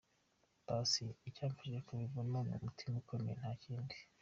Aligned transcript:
Paccy: 0.65 1.05
Icyamfashije 1.29 1.79
kubivamo 1.87 2.37
ni 2.47 2.55
umutima 2.59 2.95
ukomeye 3.01 3.33
nta 3.41 3.51
kindi. 3.63 3.95